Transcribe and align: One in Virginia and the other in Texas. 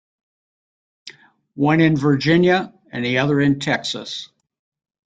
One 1.53 1.79
in 1.79 1.95
Virginia 1.95 2.73
and 2.91 3.05
the 3.05 3.19
other 3.19 3.39
in 3.39 3.59
Texas. 3.59 4.29